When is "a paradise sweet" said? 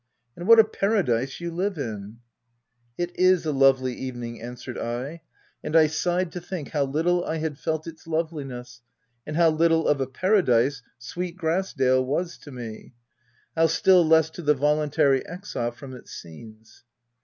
10.01-11.37